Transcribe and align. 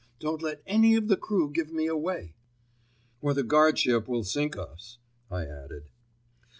Don't 0.19 0.41
let 0.41 0.63
any 0.65 0.95
of 0.95 1.09
the 1.09 1.15
crew 1.15 1.51
give 1.51 1.71
me 1.71 1.85
away." 1.85 2.33
"Or 3.21 3.35
the 3.35 3.43
guardship 3.43 4.07
will 4.07 4.23
sink 4.23 4.57
us," 4.57 4.97
I 5.29 5.43
added. 5.45 5.91